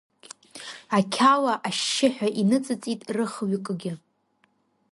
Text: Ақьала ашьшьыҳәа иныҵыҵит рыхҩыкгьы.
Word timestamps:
Ақьала 0.97 1.53
ашьшьыҳәа 1.67 2.29
иныҵыҵит 2.41 3.01
рыхҩыкгьы. 3.15 3.93